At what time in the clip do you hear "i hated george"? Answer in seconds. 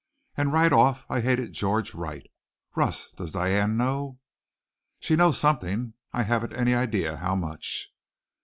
1.11-1.93